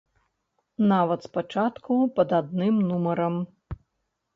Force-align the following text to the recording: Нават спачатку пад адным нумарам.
Нават 0.93 1.27
спачатку 1.29 2.01
пад 2.19 2.29
адным 2.41 2.85
нумарам. 2.91 3.35